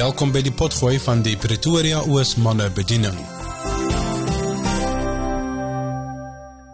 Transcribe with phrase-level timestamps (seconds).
[0.00, 3.16] Welkom by die potgooi van die Pretoria Oos manne bediening.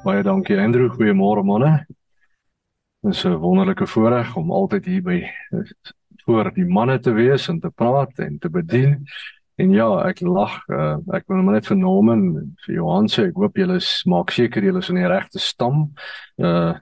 [0.04, 1.72] Baie dankie Andrew, goeiemôre manne.
[3.02, 5.18] Dit is 'n wonderlike voorreg om altyd hier by
[6.24, 9.02] voor die manne te wees en te praat en te bedien.
[9.56, 10.62] En ja, ek lag.
[10.68, 14.78] Uh, ek wil maar net vernoem vir Johan sê ek hoop julle maak seker julle
[14.78, 15.90] is in die regte stam.
[16.38, 16.78] Uh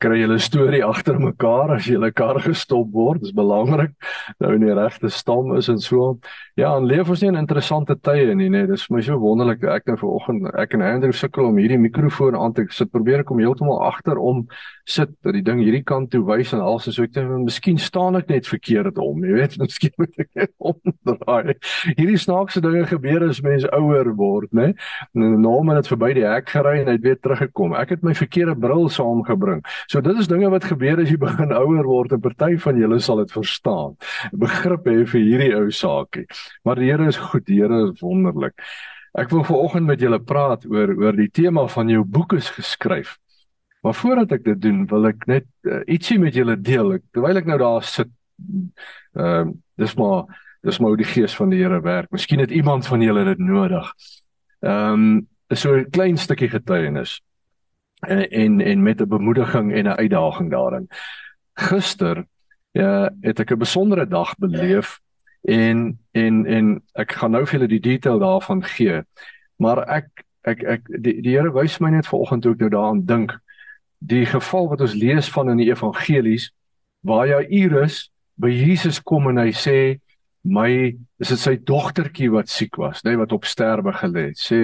[0.00, 3.22] kry julle storie agter mekaar as julle kar gestop word.
[3.24, 3.92] Dis belangrik
[4.40, 6.14] nou in die regte stam is en so.
[6.58, 8.66] Ja, en leef ons nie in interessante tye nie, nee.
[8.68, 9.64] Dis vir my so wonderlik.
[9.68, 12.90] Ek nou vanoggend ek en Andrew sukkel om hierdie mikrofoon aan te sit.
[12.92, 14.46] Probeer ek om heeltemal agter om
[14.90, 18.18] sit dat die ding hierdie kant toe wys en alsin so ek dink miskien staan
[18.18, 21.54] ek net verkeerd om, jy weet, miskien moet ek net omdraai.
[21.96, 24.72] Hierdie snaakse dinge gebeur as mense ouer word, né?
[25.14, 27.76] Norman het verby die hek gery en hy het weer teruggekom.
[27.78, 29.62] Ek het my verkeerde bril saamgebring.
[29.90, 33.00] So dit is dinge wat gebeur as jy begin ouer word en party van julle
[33.02, 33.96] sal dit verstaan.
[34.38, 36.28] Begrip hê vir hierdie ou saakie.
[36.62, 38.54] Maar die Here is goed, die Here is wonderlik.
[39.18, 43.16] Ek wil vanoggend met julle praat oor oor die tema van jou boek is geskryf.
[43.82, 46.92] Maar voordat ek dit doen, wil ek net uh, ietsie met julle deel.
[47.00, 48.12] Ek, terwyl ek nou daar sit,
[49.18, 50.28] ehm uh, dis maar
[50.62, 52.12] dis maar hoe die gees van die Here werk.
[52.14, 53.90] Miskien het iemand van julle dit nodig.
[54.62, 57.18] Ehm um, so 'n klein stukkie getuienis
[58.00, 60.88] en en, en met 'n bemoediging en 'n uitdaging daarin.
[61.54, 62.24] Gister
[62.70, 65.00] ja, het ek 'n besondere dag beleef
[65.40, 69.02] en en en ek gaan nou vir julle die detail daarvan gee.
[69.56, 73.04] Maar ek ek ek die die Here wys my net vanoggend toe ek nou daaraan
[73.04, 73.38] dink
[73.98, 76.50] die geval wat ons lees van in die evangelies
[77.00, 78.10] waar Jairus
[78.40, 80.00] by Jesus kom en hy sê
[80.42, 84.40] my is dit sy dogtertjie wat siek was, nê, nee, wat op sterwe gelê het.
[84.40, 84.60] Sê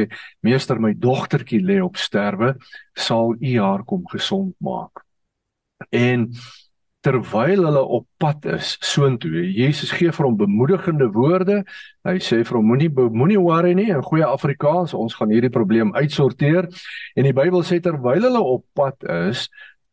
[0.47, 2.55] meester, my dogtertjie lê op sterwe,
[2.97, 5.05] sal u haar kom gesond maak.
[5.93, 6.31] En
[7.07, 11.61] terwyl hulle op pad is soontoe, Jesus gee vir hom bemoedigende woorde.
[12.09, 15.93] Hy sê vir hom moenie moenie worry nie, in goeie Afrikaans, ons gaan hierdie probleem
[15.95, 16.67] uitsorteer.
[17.15, 19.47] En die Bybel sê terwyl hulle op pad is,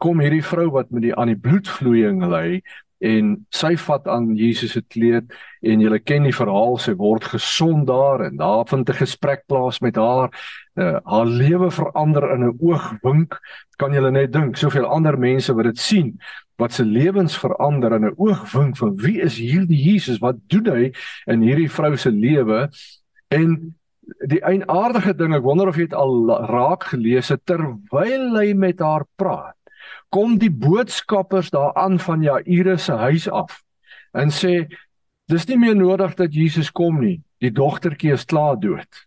[0.04, 2.64] kom hierdie vrou wat met die aan die bloedvloeiing ly
[3.04, 5.32] en sy vat aan Jesus se kleed
[5.68, 9.82] en jy ken die verhaal sy word gesond daar en daar vind 'n gesprek plaas
[9.82, 10.32] met haar.
[10.76, 13.40] Uh, haar lewe verander in 'n oogwink
[13.78, 14.58] kan jy net dink.
[14.58, 16.20] Soveel ander mense wat dit sien
[16.58, 20.20] wat se lewens verander in 'n oogwink van wie is hierdie Jesus?
[20.20, 20.94] Wat doen hy
[21.26, 22.70] in hierdie vrou se lewe?
[23.28, 23.76] En
[24.28, 28.80] die eienaardige ding ek wonder of jy dit al raak gelees het terwyl hy met
[28.80, 29.63] haar praat
[30.14, 33.62] kom die boodskappers daaraan van Jairus se huis af
[34.14, 34.68] en sê
[35.32, 37.22] dis nie meer nodig dat Jesus kom nie.
[37.42, 39.02] Die dogtertjie is klaar dood.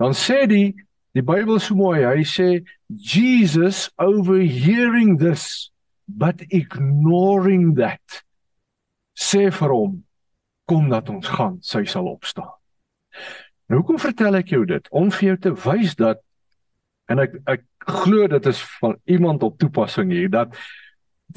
[0.00, 0.72] Dan sê die
[1.12, 2.00] die Bybel so mooi.
[2.06, 5.70] Hy sê Jesus overhearing this
[6.08, 8.22] but ignoring that
[9.12, 10.00] sê vir hom
[10.68, 12.52] kom dat ons gaan sy sal opstaan.
[13.68, 14.88] Nou hoekom vertel ek jou dit?
[14.88, 16.22] Om vir jou te wys dat
[17.12, 17.62] en ek ek
[18.02, 20.56] glo dit is van iemand op toepassing hier dat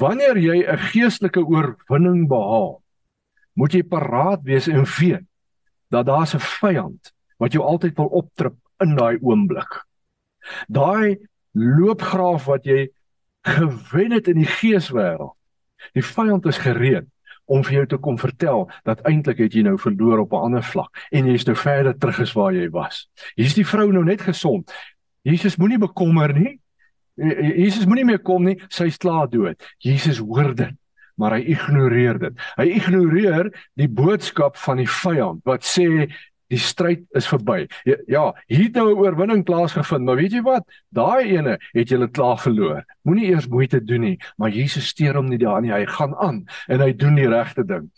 [0.00, 2.82] wanneer jy 'n geestelike oorwinning behaal,
[3.54, 5.24] moet jy paraat wees en weet
[5.90, 9.84] dat daar 'n vyand wat jou altyd wil optrip in daai oomblik.
[10.68, 11.16] Daai
[11.52, 12.88] loopgraaf wat jy
[13.42, 15.34] gewen het in die geeswêreld.
[15.92, 17.06] Die vyand is gereed
[17.46, 20.62] om vir jou te kom vertel dat eintlik het jy nou verloor op 'n ander
[20.62, 23.08] vlak en jy is nou verder terug as waar jy was.
[23.36, 24.72] Hier's die vrou nou net gesond.
[25.26, 26.56] Jesus moenie bekommer nie.
[27.16, 29.62] Jesus moenie meer kom nie, sy is klaar dood.
[29.82, 30.74] Jesus hoor dit,
[31.16, 32.42] maar hy ignoreer dit.
[32.58, 33.50] Hy ignoreer
[33.80, 36.06] die boodskap van die vyand wat sê
[36.52, 37.64] die stryd is verby.
[37.88, 40.62] Ja, ja hier het nou 'n oorwinning plaasgevind, maar weet jy wat?
[40.94, 42.84] Daai ene het jy klaar verloor.
[43.02, 45.72] Moenie eers moeite doen nie, maar Jesus steur hom nie daar nie.
[45.72, 47.90] Hy gaan aan en hy doen die regte ding.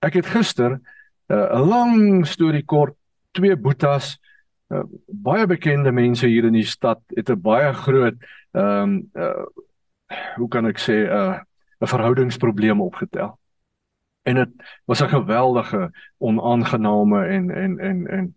[0.00, 0.80] Ek het gister
[1.28, 2.96] uh, 'n uh, lang storie kort
[3.32, 4.18] twee boetas
[4.70, 8.16] uh, baie bekende mense hier in die stad het 'n baie groot
[8.52, 9.44] ehm um, uh,
[10.36, 11.38] hoe kan ek sê 'n uh,
[11.80, 13.38] 'n verhoudingsprobleem opgetel.
[14.22, 14.50] En dit
[14.84, 18.34] was 'n geweldige onaangename en en en en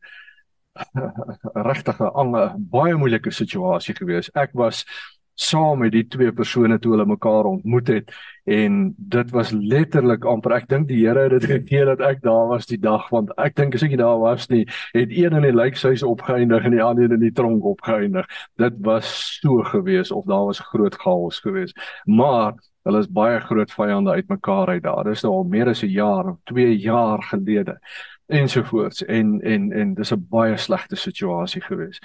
[1.71, 2.11] regtige
[2.57, 4.31] baie moeilike situasie gewees.
[4.31, 4.85] Ek was
[5.33, 8.11] saam met die twee persone toe hulle mekaar ontmoet het.
[8.43, 12.49] En dit was letterlik amper ek dink die Here het dit gegee dat ek daar
[12.51, 15.55] was die dag want ek dink as ek daar was nie het een in die
[15.55, 18.27] lijkhuis opgeëindig en die ander in die tronk opgeëindig.
[18.61, 21.73] Dit was so gewees of daar was groot chaos gewees.
[22.05, 22.53] Maar
[22.83, 25.03] hulle is baie groot vyande uitmekaar uit daar.
[25.07, 27.79] Dis nou al meer as 'n jaar 2 jaar gelede
[28.27, 29.05] ensovoorts.
[29.05, 31.99] En en en dis 'n baie slegte situasie gewees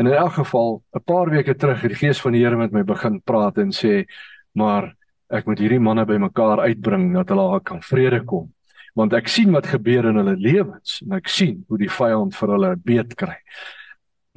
[0.00, 2.72] En in elk geval, 'n paar weke terug het die gees van die Here met
[2.72, 4.06] my begin praat en sê,
[4.52, 4.96] "Maar
[5.28, 8.52] ek moet hierdie manne bymekaar uitbring dat hulle kan vrede kom."
[8.94, 12.52] want ek sien wat gebeur in hulle lewens en ek sien hoe die vyand vir
[12.54, 13.36] hulle beet kry.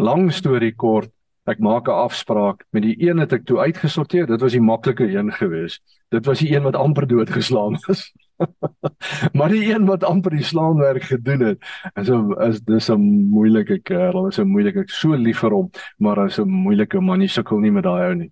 [0.02, 1.12] Lang storie kort,
[1.46, 5.04] ek maak 'n afspraak met die een wat ek toe uitgesorteer, dit was die maklike
[5.04, 5.82] een geweest.
[6.12, 8.14] Dit was die een wat amper doodgeslaan is.
[9.38, 11.60] maar die een wat amper die slaanwerk gedoen het,
[11.96, 15.70] is 'n is dis 'n moeilike kerel, is 'n moeilike ek so lief vir hom,
[15.98, 18.32] maar hy's 'n moeilike man, jy sukkel nie met daai ou nie.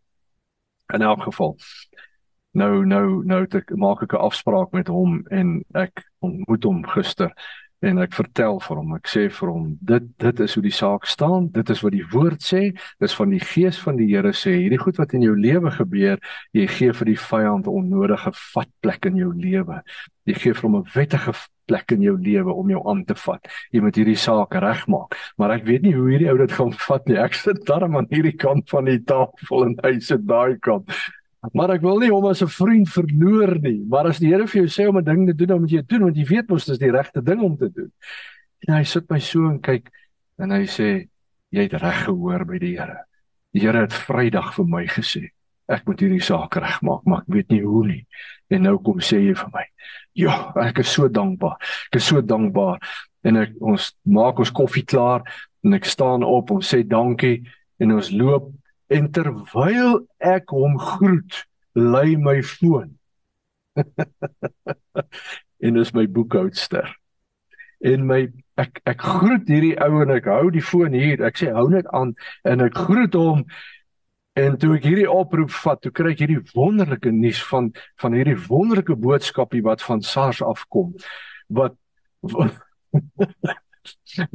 [0.93, 1.57] In elk geval.
[2.53, 7.31] Nou nou nou ek maak ek 'n afspraak met hom en ek ontmoet hom gister
[7.81, 11.07] en ek vertel vir hom ek sê vir hom dit dit is hoe die saak
[11.09, 12.61] staan dit is wat die woord sê
[13.01, 16.19] dis van die gees van die Here sê hierdie goed wat in jou lewe gebeur
[16.57, 19.81] jy gee vir die vyand onnodige vatplek in jou lewe.
[20.29, 21.33] Jy gee vir hom 'n wettige
[21.67, 23.47] plek in jou lewe om jou aan te vat.
[23.71, 25.15] Jy moet hierdie saak regmaak.
[25.37, 27.17] Maar ek weet nie hoe hierdie ou dit gaan vat nie.
[27.17, 30.89] Ek sit darm aan hierdie kant van die tafel en hy sit daai kant
[31.49, 34.61] Maar ek wil nie hom as 'n vriend verloor nie, maar as die Here vir
[34.61, 36.49] jou sê om 'n ding te doen, dan moet jy dit doen want jy weet
[36.49, 37.91] mos dis die regte ding om te doen.
[38.67, 39.89] En hy sit my so en kyk
[40.37, 41.09] en hy sê
[41.51, 43.05] jy het reg gehoor by die Here.
[43.53, 45.31] Die Here het Vrydag vir my gesê
[45.71, 48.01] ek moet hierdie saak regmaak, maar ek weet nie hoe nie.
[48.51, 49.65] En nou kom sê jy vir my,
[50.13, 51.57] "Ja, ek is so dankbaar.
[51.91, 52.79] Ek is so dankbaar."
[53.23, 55.23] En ek ons maak ons koffie klaar
[55.63, 57.43] en ek staan op en sê dankie
[57.79, 58.51] en ons loop
[58.91, 61.43] en terwyl ek hom groet,
[61.75, 62.97] lei my foon.
[65.65, 66.89] en dis my boekhoudster.
[67.87, 68.25] En my
[68.61, 71.23] ek ek groet hierdie ou en ek hou die foon hier.
[71.25, 72.13] Ek sê hou net aan
[72.47, 73.45] en ek groet hom
[74.39, 77.71] en toe ek hierdie oproep vat, toe kry ek hierdie wonderlike nuus van
[78.03, 80.93] van hierdie wonderlike boodskapie wat van SARS afkom.
[81.47, 81.75] Wat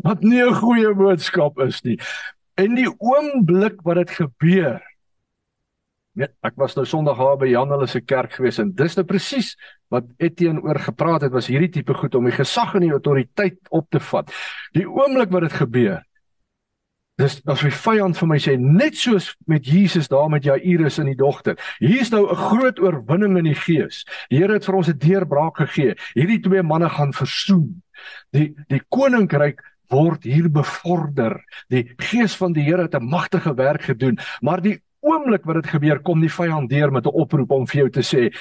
[0.06, 2.00] wat nie 'n goeie boodskap is nie
[2.56, 4.80] in die oomblik wat dit gebeur.
[6.16, 9.04] Ja, ek was nou Sondag daar by Jan hulle se kerk gewees en dis nou
[9.04, 9.52] presies
[9.92, 13.58] wat Etienne oor gepraat het was hierdie tipe goed om die gesag en die autoriteit
[13.68, 14.32] op te vat.
[14.72, 16.00] Die oomblik wat dit gebeur.
[17.20, 21.08] Dis as my vyand vir my sê net soos met Jesus daar met Jairus en
[21.08, 21.56] die dogter.
[21.80, 24.04] Hier's nou 'n groot oorwinning in die gees.
[24.30, 25.96] Die Here het vir ons 'n deurbraak gegee.
[26.14, 27.82] Hierdie twee manne gaan versoen.
[28.32, 31.40] Die die koninkryk word hier bevorder.
[31.68, 35.66] Die gees van die Here het 'n magtige werk gedoen, maar die oomblik wat dit
[35.66, 38.32] gebeur, kom die vyand deur met 'n oproep om vir jou te sê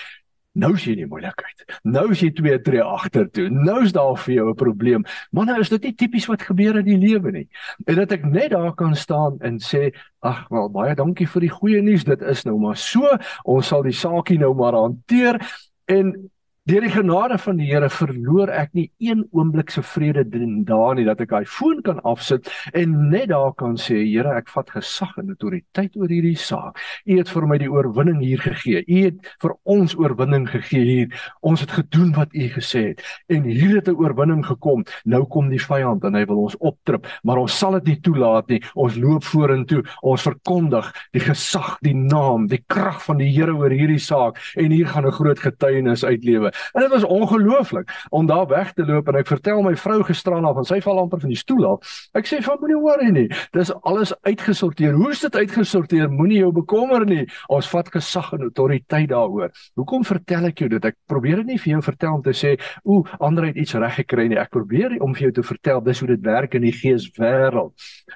[0.55, 1.65] Nou sien jy die moeilikheid.
[1.83, 3.49] Nou is jy twee tree agter toe.
[3.51, 5.03] Nou is daar vir jou 'n probleem.
[5.31, 7.47] Nou is dit nie tipies wat gebeur in die lewe nie.
[7.85, 11.49] En dat ek net daar kan staan en sê, "Ag, wel baie dankie vir die
[11.49, 12.03] goeie nuus.
[12.03, 13.17] Dit is nou maar so.
[13.43, 15.41] Ons sal die saakie nou maar hanteer."
[15.87, 16.31] En
[16.65, 20.23] Deur die genade van die Here verloor ek nie een oomblik se vrede
[20.65, 24.49] daar nie dat ek daai foon kan afsit en net daar kan sê Here ek
[24.49, 26.81] vat gesag en autoriteit oor hierdie saak.
[27.05, 28.81] U het vir my die oorwinning hier gegee.
[28.81, 31.19] U het vir ons oorwinning gegee hier.
[31.45, 34.81] Ons het gedoen wat u gesê het en hier het 'n oorwinning gekom.
[35.05, 38.49] Nou kom die vyand en hy wil ons optrip, maar ons sal dit nie toelaat
[38.49, 38.61] nie.
[38.73, 39.83] Ons loop vorentoe.
[40.01, 44.71] Ons verkondig die gesag, die naam, die krag van die Here oor hierdie saak en
[44.71, 46.54] hier gaan 'n groot getuienis uitlewe.
[46.73, 50.45] En dit was ongelooflik om daar weg te loop en ek vertel my vrou gisteraan
[50.45, 51.95] af en sy val amper van die stoel af.
[52.17, 53.27] Ek sê van moenie worry nie.
[53.55, 54.93] Dis alles uitgesorteer.
[54.97, 56.09] Hoe is dit uitgesorteer?
[56.11, 57.25] Moenie jou bekommer nie.
[57.51, 59.51] Ons vat gesag en autoriteit daaroor.
[59.79, 60.85] Hoekom vertel ek jou dit?
[60.85, 63.95] Ek probeer dit nie vir jou vertel om te sê, "Ooh, ander het iets reg
[63.95, 66.71] gekry nie." Ek probeer om vir jou te vertel dis hoe dit werk in die
[66.71, 67.73] geeswêreld.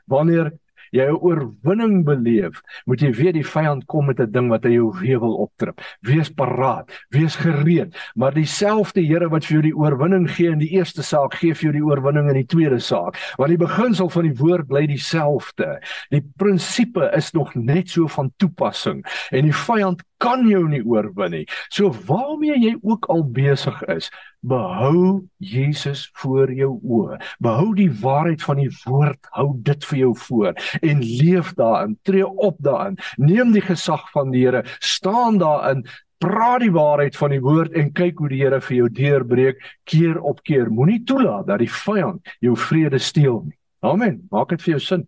[0.08, 0.52] Wanneer
[0.91, 4.74] jy 'n oorwinning beleef, moet jy weet die vyand kom met 'n ding wat hy
[4.77, 5.81] jou weer wil optrip.
[6.01, 10.74] Wees paraat, wees gereed, maar dieselfde Here wat vir jou die oorwinning gee in die
[10.77, 13.17] eerste saak, gee vir jou die oorwinning in die tweede saak.
[13.38, 15.79] Want die beginsel van die woord bly dieselfde.
[16.10, 21.32] Die prinsipe is nog net so van toepassing en die vyand kan jou nie oorwin
[21.32, 21.46] nie.
[21.72, 24.10] So waarmee jy ook al besig is,
[24.40, 27.20] behou Jesus voor jou oë.
[27.44, 31.98] Behou die waarheid van die woord, hou dit vir jou voor en leef daarin.
[32.08, 33.00] Tree op daarin.
[33.18, 35.86] Neem die gesag van die Here, staan daarin.
[36.20, 40.20] Praat die waarheid van die woord en kyk hoe die Here vir jou deurbreek keer
[40.20, 40.72] op keer.
[40.72, 43.56] Moenie toelaat dat die vyand jou vrede steel nie.
[43.80, 44.26] Amen.
[44.32, 45.08] Maak dit vir jou sin.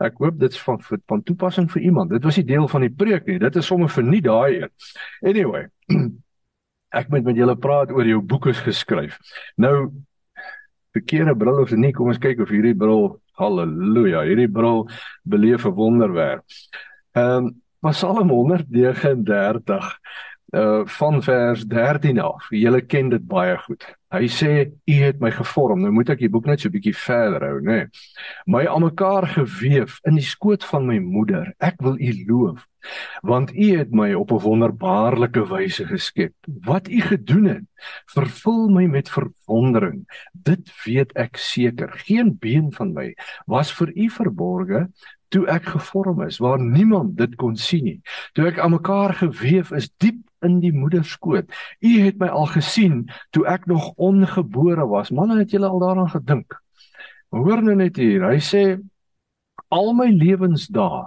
[0.00, 2.10] Ek hoop dit is van van toepassing vir iemand.
[2.10, 3.38] Dit was nie deel van die preek nie.
[3.38, 4.70] Dit is sommer vir nie daai een.
[5.22, 5.66] Anyway,
[7.00, 9.18] ek moet met julle praat oor jou boeke geskryf.
[9.56, 9.90] Nou
[10.96, 14.88] verkeerde bril of nie, kom ons kyk of hierdie bril, haleluja, hierdie bril
[15.22, 16.44] beleef 'n wonderwerk.
[17.14, 19.94] Ehm um, Psalm 139
[20.52, 22.48] uh van vers 13 af.
[22.50, 23.84] Julle ken dit baie goed.
[24.10, 24.50] Hy sê
[24.86, 25.80] u het my gevorm.
[25.80, 27.76] Nou moet ek die boek net so 'n bietjie verder hou, nê.
[27.76, 27.86] Nee.
[28.46, 31.54] My aan mekaar gewewe in die skoot van my moeder.
[31.58, 32.66] Ek wil u loof.
[33.20, 36.34] Want u het my op 'n wonderbaarlike wyse geskep.
[36.44, 37.64] Wat u gedoen het,
[38.06, 40.04] vervul my met verwondering.
[40.32, 41.92] Dit weet ek seker.
[41.92, 43.14] Geen been van my
[43.46, 44.90] was vir u verborge
[45.30, 48.00] toe ek gevorm is waar niemand dit kon sien nie.
[48.34, 51.50] Toe ek aan mekaar gewewe is diep in die moederskoot.
[51.80, 55.12] U het my al gesien toe ek nog ongebore was.
[55.14, 56.58] Manne, het julle al daaraan gedink?
[57.30, 58.26] Hoor nou net hier.
[58.26, 58.64] Hy sê
[59.70, 61.06] al my lewensdae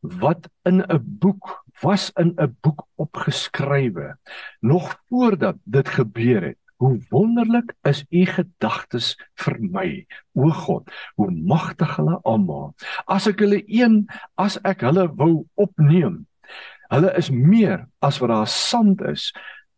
[0.00, 4.16] wat in 'n boek was in 'n boek opgeskrywe
[4.60, 6.58] nog voordat dit gebeur het.
[6.76, 12.74] Hoe wonderlik is u gedagtes vir my, o God, hoe magtig hulle almal.
[13.04, 16.26] As ek hulle een, as ek hulle wou opneem,
[16.88, 19.32] hulle is meer as wat daar sand is.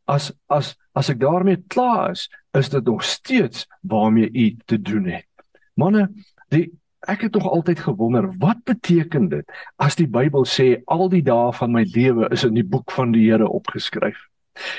[0.06, 5.04] As as as ek daarmee klaar is, is dit nog steeds waarmee u te doen
[5.04, 5.26] het.
[5.74, 6.08] Manne,
[6.48, 6.70] die
[7.10, 11.50] Ek het tog altyd gewonder wat beteken dit as die Bybel sê al die dae
[11.52, 14.20] van my lewe is in die boek van die Here opgeskryf.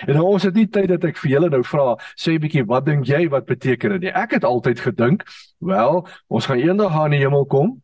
[0.07, 2.65] En nou ons het nie tyd dat ek vir julle nou vra sê 'n bietjie
[2.69, 4.13] wat dink jy wat beteken dit nie.
[4.13, 5.23] Ek het altyd gedink,
[5.59, 7.81] wel, ons gaan eendag aan die hemel kom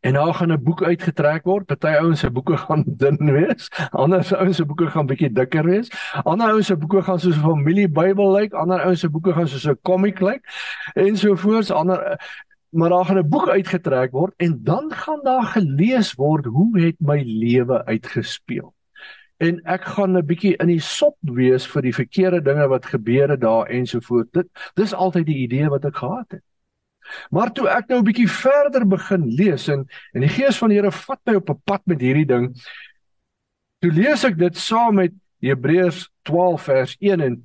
[0.00, 1.66] en daar gaan 'n boek uitgetrek word.
[1.66, 5.90] Party ouens se boeke gaan dun wees, ander ouens se boeke gaan bietjie dikker wees.
[6.24, 9.48] Ander ouens se boeke gaan soos 'n familie Bybel lyk, ander ouens se boeke gaan
[9.48, 10.42] soos 'n komiek lyk
[10.94, 11.70] en so voort.
[11.70, 12.18] Ander
[12.72, 16.96] maar daar gaan 'n boek uitgetrek word en dan gaan daar gelees word hoe het
[16.98, 18.74] my lewe uitgespeel.
[19.36, 23.28] En ek gaan 'n bietjie in die sop wees vir die verkeerde dinge wat gebeur
[23.28, 24.30] het daar ensovoorts.
[24.30, 26.42] Dit dis altyd die idee wat ek gehad het.
[27.30, 30.78] Maar toe ek nou 'n bietjie verder begin lees en en die gees van die
[30.78, 32.54] Here vat my op 'n pad met hierdie ding.
[33.80, 37.42] Toe lees ek dit saam met Hebreërs 12 vers 1 en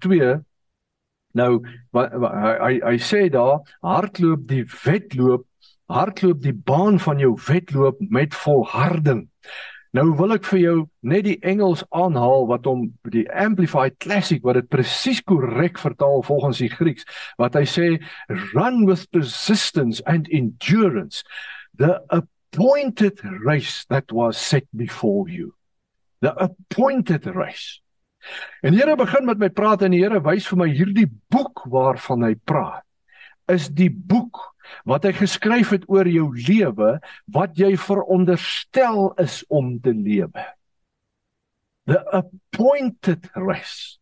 [1.36, 1.52] Nou
[1.92, 5.46] wat, wat, hy hy sê daar hardloop die wedloop,
[5.92, 9.28] hardloop die baan van jou wedloop met volharding.
[9.96, 10.76] Nou wil ek vir jou
[11.08, 16.60] net die Engels aanhaal wat hom die Amplified Classic wat dit presies korrek vertaal volgens
[16.62, 17.08] die Grieks
[17.42, 17.88] wat hy sê
[18.54, 21.24] run with persistence and endurance.
[21.80, 25.56] The appointed race that was set before you.
[26.22, 27.80] The appointed race
[28.64, 31.66] En die Here begin met my praat en die Here wys vir my hierdie boek
[31.72, 32.86] waarvan hy praat.
[33.52, 34.42] Is die boek
[34.88, 36.98] wat hy geskryf het oor jou lewe
[37.34, 40.44] wat jy veronderstel is om te lewe.
[41.88, 43.98] The appointed race.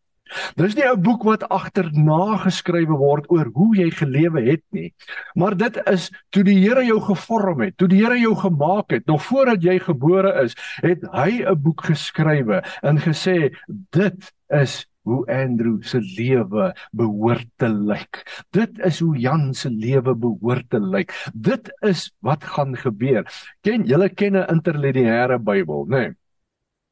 [0.57, 4.93] Dis nie 'n boek wat agterna geskrywe word oor hoe jy gelewe het nie.
[5.35, 9.05] Maar dit is toe die Here jou gevorm het, toe die Here jou gemaak het,
[9.05, 13.53] nog voordat jy gebore is, het hy 'n boek geskrywe en gesê
[13.91, 18.23] dit is hoe Andrew se lewe behoort te lyk.
[18.49, 21.13] Dit is hoe Jan se lewe behoort te lyk.
[21.33, 23.25] Dit is wat gaan gebeur.
[23.61, 25.97] Ken julle ken 'n interlineêre Bybel, né?
[25.97, 26.15] Nee?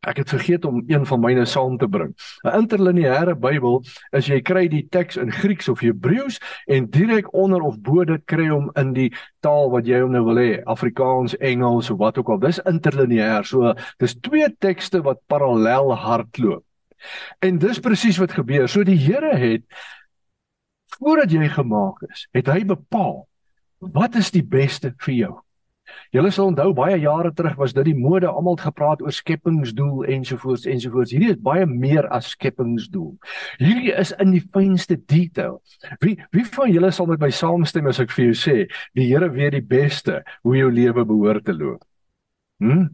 [0.03, 2.11] Ek het vergeet om een van myne saam te bring.
[2.43, 7.61] 'n Interlineêre Bybel is jy kry die teks in Grieks of Hebreëus en direk onder
[7.61, 11.37] of bo dit kry hom in die taal wat jy hom nou wil hê, Afrikaans,
[11.37, 12.39] Engels of wat ook al.
[12.39, 13.45] Dis interlineêr.
[13.45, 16.63] So dis twee tekste wat parallel hardloop.
[17.39, 18.67] En dis presies wat gebeur.
[18.67, 19.63] So die Here het
[20.99, 23.23] voordat jy gemaak is, het hy bepaal
[23.79, 25.33] wat is die beste vir jou.
[26.13, 30.05] Julle sal onthou baie jare terug was dit die mode almal het gepraat oor skepingsdoel
[30.15, 31.11] ensovoorts ensovoorts.
[31.11, 33.15] Hierdie is baie meer as skepingsdoel.
[33.61, 35.59] Hierdie is in die fynste detail.
[36.03, 38.57] Wie wie van julle sal met my saamstem as ek vir jou sê
[38.95, 41.83] die Here weet die beste hoe jou lewe behoort te loop?
[42.63, 42.87] Hm?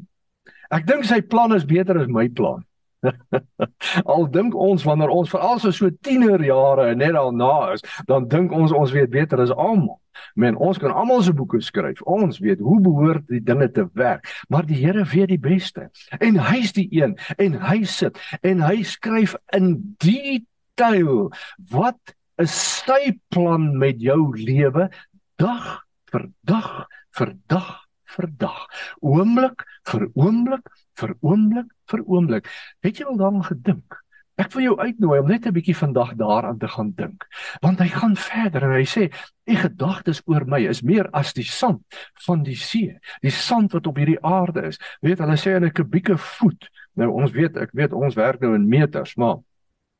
[0.73, 2.63] Ek dink sy plan is beter as my plan.
[4.13, 8.75] Al dink ons wanneer ons veral so so tienerjare net daarna is, dan dink ons
[8.75, 9.99] ons weet beter as almal.
[10.35, 12.01] Men ons kan almal se boeke skryf.
[12.03, 15.87] Ons weet hoe behoort die dinge te werk, maar die Here weet die beste.
[16.19, 21.29] En hy's die een en hy sit en hy skryf in detail
[21.71, 24.89] wat 'n sy plan met jou lewe
[25.37, 28.67] dag vir dag vir dag vir dag.
[29.01, 32.53] Oomblik vir oomblik vir oomblik vir oomblik.
[32.85, 33.99] Het jy al daaraan gedink?
[34.39, 37.27] Ek wil jou uitnooi om net 'n bietjie vandag daaraan te gaan dink.
[37.61, 39.11] Want hy gaan verder en hy sê:
[39.45, 41.83] "U gedagtes oor my is meer as die sand
[42.25, 45.71] van die see, die sand wat op hierdie aarde is." Weet hulle sê in 'n
[45.71, 46.69] kubieke voet.
[46.95, 49.37] Nou ons weet, ek weet ons werk nou in meters, maar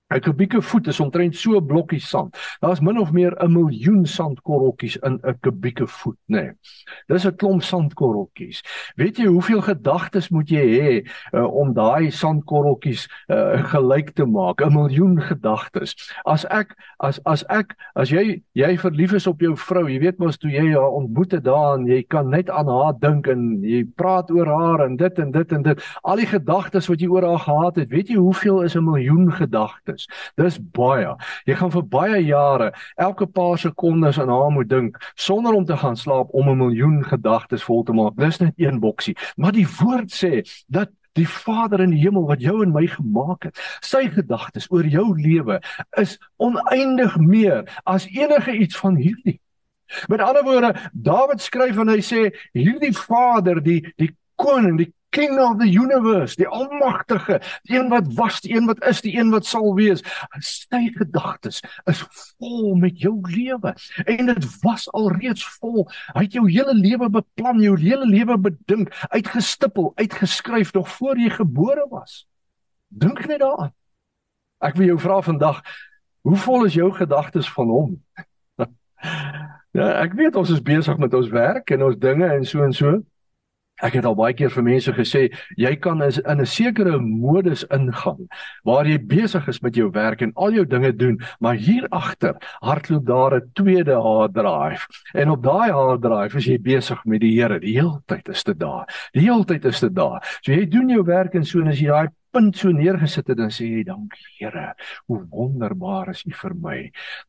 [0.10, 2.38] 'n kubieke voet is omtrent so 'n blokkie sand.
[2.60, 6.42] Daar's min of meer 'n miljoen sandkorreltjies in 'n kubieke voet, nê.
[6.42, 6.52] Nee.
[7.08, 8.64] Dis 'n klomp sandkorreltjies.
[8.96, 14.62] Weet jy hoeveel gedagtes moet jy hê uh, om daai sandkorreltjies uh, gelyk te maak?
[14.62, 15.94] 'n Miljoen gedagtes.
[16.26, 20.18] As ek as as ek as jy jy verlief is op jou vrou, jy weet
[20.18, 23.62] mos toe jy haar ontmoet het daar en jy kan net aan haar dink en
[23.62, 25.84] jy praat oor haar en dit en dit en dit.
[26.04, 29.32] Al die gedagtes wat jy oor haar gehad het, weet jy hoeveel is 'n miljoen
[29.32, 29.99] gedagtes?
[30.00, 30.08] Is.
[30.40, 31.16] Dis baie.
[31.50, 35.78] Jy gaan vir baie jare elke paar sekondes aan haar moet dink sonder om te
[35.78, 38.16] gaan slaap om 'n miljoen gedagtes vol te maak.
[38.18, 39.18] Dis net een boksie.
[39.36, 43.50] Maar die woord sê dat die Vader in die hemel wat jou en my gemaak
[43.50, 45.60] het, sy gedagtes oor jou lewe
[45.98, 49.40] is oneindig meer as enige iets van hierdie.
[50.08, 55.40] Met ander woorde, Dawid skryf en hy sê hierdie Vader, die die koning, die king
[55.40, 59.32] of the universe, die almagtige, die een wat was, die een wat is, die een
[59.34, 60.04] wat sal wees.
[60.46, 62.04] Sy gedagtes is
[62.38, 63.74] vol met jou lewe
[64.06, 65.88] en dit was alreeds vol.
[66.14, 71.30] Hy het jou hele lewe beplan, jou hele lewe bedink, uitgestippel, uitgeskryf nog voor jy
[71.40, 72.24] gebore was.
[72.88, 73.74] Dink net daaraan.
[74.60, 75.62] Ek wil jou vra vandag,
[76.28, 77.94] hoe vol is jou gedagtes van hom?
[79.78, 82.76] ja, ek weet ons is besig met ons werk en ons dinge en so en
[82.76, 83.00] so.
[83.82, 87.64] Ek het al baie keer vir mense gesê, jy kan is in 'n sekere modus
[87.72, 88.28] ingaan
[88.66, 92.36] waar jy besig is met jou werk en al jou dinge doen, maar hier agter
[92.62, 94.88] hardloop daar 'n tweede hard drive.
[95.14, 97.60] En op daai hard drive is jy besig met die Here.
[97.60, 98.86] Die hele tyd is dit daar.
[99.14, 100.22] Die hele tyd is dit daar.
[100.42, 103.38] So jy doen jou werk en so en as jy daai punt so neergesit het
[103.40, 104.74] dan sê jy dankie Here.
[105.10, 106.78] Hoe wonderbaar is U vir my.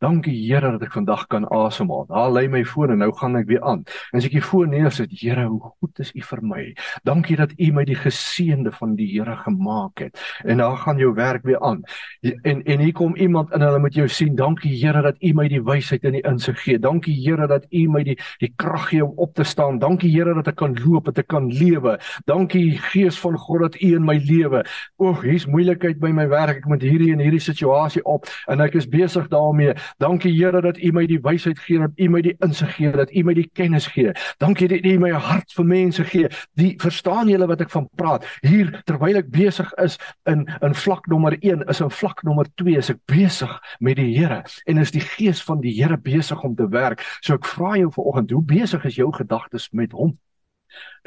[0.03, 2.05] Dankie Here dat ek vandag kan asemhaal.
[2.11, 3.83] Daar lê my foon en nou gaan ek weer aan.
[4.13, 6.65] En as ek die foon neersit, Here, hoe goed is U vir my.
[7.09, 10.21] Dankie dat U my die geseënde van die Here gemaak het.
[10.45, 11.83] En daar gaan jou werk weer aan.
[12.23, 14.37] En en hier kom iemand in hulle moet jou sien.
[14.37, 16.79] Dankie Here dat U my die wysheid en die insig gee.
[16.79, 19.81] Dankie Here dat U my die die krag gee om op te staan.
[19.81, 21.97] Dankie Here dat ek kan loop, dat ek kan lewe.
[22.29, 24.63] Dankie Gees van God dat U in my lewe
[25.01, 26.59] Oeg, hier's moeilikheid by my werk.
[26.61, 29.73] Ek moet hierdie en hierdie situasie op en ek is besig daarmee.
[30.03, 33.15] Dankie Here dat U my die wysheid gee, dat U my die insig gee, dat
[33.17, 34.13] U my die kennis gee.
[34.45, 36.29] Dankie dat U my hart vir mense gee.
[36.61, 38.29] Die verstaan julle wat ek van praat?
[38.45, 39.97] Hier terwyl ek besig is
[40.29, 44.11] in in vlak nommer 1, is in vlak nommer 2 is ek besig met die
[44.19, 47.01] Here en is die gees van die Here besig om te werk.
[47.25, 50.13] So ek vra jou vanoggend, hoe besig is jou gedagtes met hom?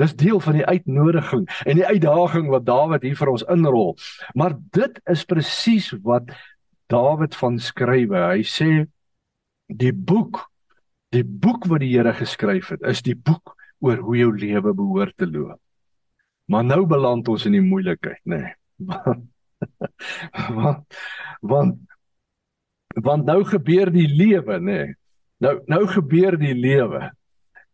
[0.02, 3.93] Dis deel van die uitnodiging en die uitdaging wat Dawid hier vir ons inrol.
[4.34, 6.32] Maar dit is presies wat
[6.91, 8.26] Dawid van skrywe.
[8.34, 8.69] Hy sê
[9.67, 10.41] die boek,
[11.13, 15.17] die boek wat die Here geskryf het, is die boek oor hoe jou lewe behoort
[15.17, 15.60] te loop.
[16.52, 18.41] Maar nou beland ons in die moeilikheid, nê.
[18.43, 18.52] Nee.
[20.58, 20.97] want
[21.39, 21.78] want
[22.99, 24.80] want nou gebeur die lewe, nê.
[24.84, 24.95] Nee.
[25.43, 27.10] Nou nou gebeur die lewe.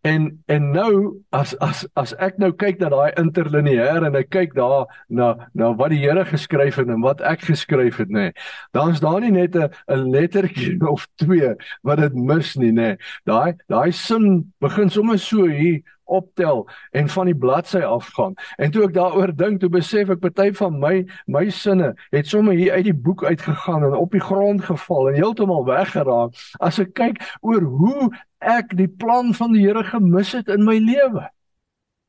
[0.02, 4.54] En en nou as as as ek nou kyk na daai interlineêr en ek kyk
[4.56, 8.30] daar na na wat die Here geskryf het en wat ek geskryf het nê.
[8.30, 8.32] Nee,
[8.72, 11.52] dan is daar nie net 'n 'n lettertjie of twee
[11.84, 12.96] wat dit mis nie nê.
[12.96, 12.98] Nee.
[13.26, 18.36] Daai daai sin begin sommer so hier optel en van die bladsy afgaan.
[18.58, 20.94] En toe ek daaroor dink, toe besef ek party van my
[21.28, 25.20] my sinne het sommer hier uit die boek uitgegaan en op die grond geval en
[25.20, 30.50] heeltemal weggeraak as ek kyk oor hoe ek die plan van die Here gemis het
[30.50, 31.28] in my lewe.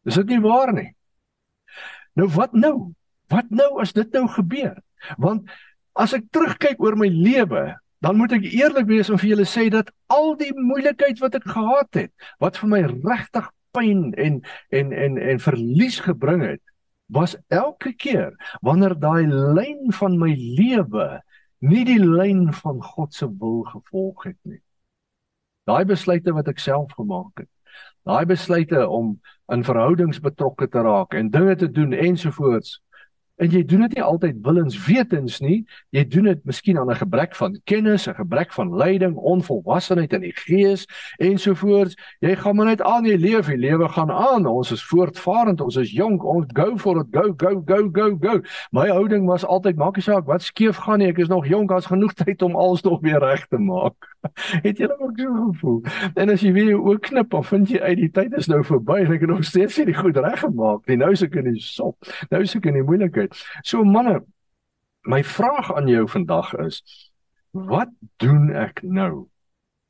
[0.07, 0.93] Is dit nie waar nie?
[2.17, 2.93] Nou wat nou?
[3.31, 4.79] Wat nou as dit nou gebeur?
[5.19, 5.51] Want
[5.99, 9.69] as ek terugkyk oor my lewe, dan moet ek eerlik wees en vir julle sê
[9.73, 14.93] dat al die moeilikheid wat ek gehad het, wat vir my regtig pyn en en
[14.93, 16.63] en en verlies gebring het
[17.11, 21.21] was elke keer wanneer daai lyn van my lewe
[21.61, 24.61] nie die lyn van God se wil gevolg het nie.
[25.69, 27.51] Daai besluite wat ek self gemaak het.
[28.09, 29.19] Daai besluite om
[29.53, 32.79] in verhoudings betrokke te raak en dinge te doen ensovoorts
[33.41, 35.63] En jy doen dit nie altyd willenswetens nie.
[35.97, 40.21] Jy doen dit miskien aan 'n gebrek van kennis, 'n gebrek van leiding, onvolwassenheid in
[40.21, 40.85] die gees
[41.17, 41.97] ensovoorts.
[42.21, 44.47] Jy gaan maar net aan, jy leef, jy lewe gaan aan.
[44.47, 48.41] Ons is voortvarend, ons is jonk, ons go for it, go go go go go.
[48.71, 51.69] My houding was altyd maak nie saak wat skeef gaan nie, ek is nog jonk,
[51.69, 54.11] daar's genoeg tyd om alles nog weer reg te maak.
[54.65, 55.83] Het jy ook so gevoel?
[56.15, 58.99] En as jy weer ook knip, dan vind jy uit die tyd is nou verby
[59.05, 60.99] en ek het nog steeds nie goed reggemaak nie.
[61.01, 62.11] Nou is ek in die sop.
[62.31, 63.30] Nou is ek in die moeilikheid.
[63.63, 64.21] So manne,
[65.09, 66.83] my vraag aan jou vandag is
[67.51, 67.91] wat
[68.23, 69.27] doen ek nou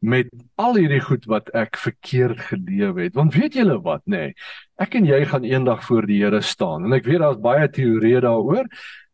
[0.00, 3.14] met al hierdie goed wat ek verkeerd geleef het?
[3.14, 4.30] Want weet julle wat nê?
[4.30, 4.34] Nee,
[4.80, 8.22] ek en jy gaan eendag voor die Here staan en ek weet daar's baie teorieë
[8.24, 8.64] daaroor.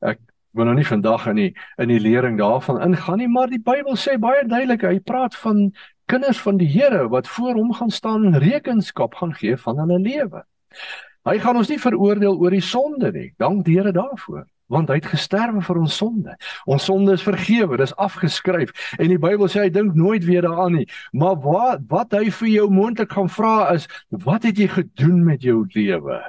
[0.07, 0.23] Ek
[0.57, 1.51] wil nou nie vandag in die
[1.83, 5.73] in die lering daarvan ingaan nie, maar die Bybel sê baie duidelik, hy praat van
[6.07, 9.99] kinders van die Here wat voor hom gaan staan en rekenskap gaan gee van hulle
[9.99, 10.47] lewe.
[11.27, 13.33] Hy gaan ons nie veroordeel oor die sonde nie.
[13.43, 16.37] Dank die Here daarvoor, want hy het gesterwe vir ons sonde.
[16.71, 20.77] Ons sonde is vergewe, dis afgeskryf en die Bybel sê hy dink nooit weer daaraan
[20.79, 20.85] nie.
[21.11, 23.89] Maar wat wat hy vir jou moontlik gaan vra is,
[24.23, 26.21] wat het jy gedoen met jou lewe?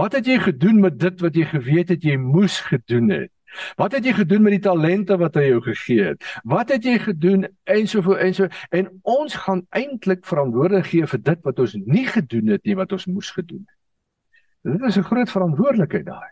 [0.00, 3.30] Wat het jy gedoen met dit wat jy geweet het jy moes gedoen het?
[3.78, 6.26] Wat het jy gedoen met die talente wat hy jou gegee het?
[6.42, 11.22] Wat het jy gedoen en soveel en so en ons gaan eintlik verantwoordelik gee vir
[11.30, 13.78] dit wat ons nie gedoen het nie wat ons moes gedoen het.
[14.62, 16.30] Dit is 'n groot verantwoordelikheid daai.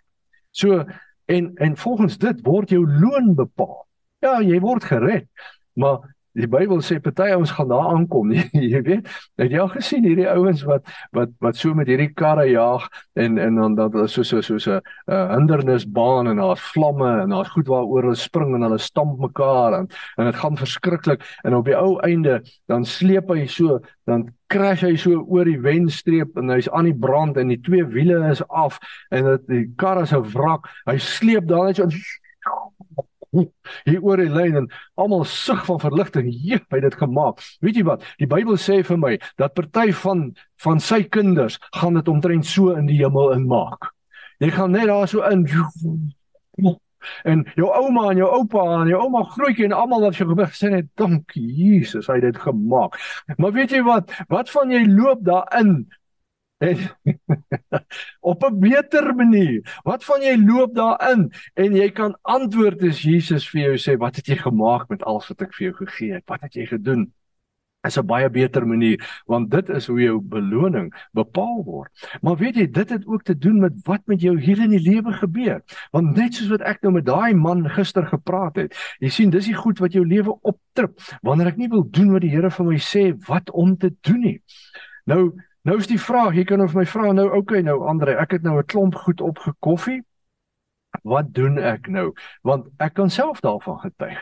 [0.50, 0.84] So
[1.24, 3.86] en en volgens dit word jou loon bepaal.
[4.18, 5.26] Ja, jy word gered,
[5.72, 8.30] maar Die Bybel sê party ons gaan daar aankom,
[8.72, 9.08] jy weet.
[9.40, 12.86] Het jy al gesien hierdie ouens wat wat wat so met hierdie karre jaag
[13.18, 17.34] en en dan dat hulle so so so 'n uh, hindernisbaan en daar's vlamme en
[17.34, 19.88] daar's goed waaroor hulle spring en hulle stamp mekaar en
[20.18, 24.82] en dit gaan verskriklik en op die ou einde dan sleep hy so dan crash
[24.82, 28.42] hy so oor die wenstreep en hy's aan die brand en die twee wiele is
[28.48, 28.78] af
[29.14, 30.66] en dit die kar is 'n wrak.
[30.86, 31.86] Hy sleep daar net so
[33.88, 34.68] hier oor die lyn en
[35.00, 36.30] almal sug van verligting.
[36.30, 37.42] Jy het dit gemaak.
[37.64, 38.04] Weet jy wat?
[38.22, 42.74] Die Bybel sê vir my dat party van van sy kinders gaan dit omtrent so
[42.76, 43.92] in die hemel inmaak.
[44.40, 45.46] Jy gaan net daar so in
[47.24, 50.52] en jou ouma en jou oupa en jou ouma grootjie en almal wat jy gebeur
[50.56, 52.98] sê net dankie Jesus, hy het dit gemaak.
[53.40, 54.12] Maar weet jy wat?
[54.32, 55.86] Wat van jy loop daarin
[58.30, 59.80] op 'n beter manier.
[59.82, 64.16] Wat van jy loop daarin en jy kan antwoord as Jesus vir jou sê wat
[64.16, 66.24] het jy gemaak met alles wat ek vir jou gegee het?
[66.28, 67.12] Wat het jy gedoen?
[67.82, 71.90] is 'n baie beter manier want dit is hoe jou beloning bepaal word.
[72.20, 74.80] Maar weet jy, dit het ook te doen met wat met jou hier in die
[74.90, 75.62] lewe gebeur.
[75.90, 79.46] Want net soos wat ek nou met daai man gister gepraat het, jy sien dis
[79.46, 82.66] die goed wat jou lewe optrip wanneer ek nie wil doen wat die Here vir
[82.66, 84.42] my sê wat om te doen nie.
[85.06, 88.38] Nou Nou is die vraag, jy kan of my vra nou, okay nou Andre, ek
[88.38, 90.02] het nou 'n klomp goed opgekoffie.
[91.02, 92.12] Wat doen ek nou?
[92.42, 94.18] Want ek kan self daarvan getuig.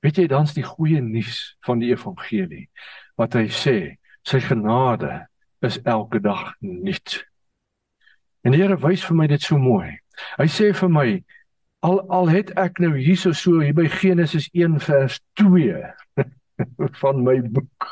[0.00, 2.68] Weet jy dan's die goeie nuus van die evangelie
[3.16, 5.26] wat hy sê, sy genade
[5.60, 7.24] is elke dag nuut.
[8.44, 9.98] En die Here wys vir my dit so mooi.
[10.38, 11.24] Hy sê vir my
[11.86, 15.82] al al het ek nou hierso so hier by Genesis 1 vers 2
[17.00, 17.86] van my boek